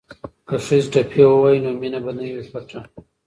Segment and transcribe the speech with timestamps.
[0.47, 2.79] که ښځې ټپې ووايي نو مینه به نه وي پټه.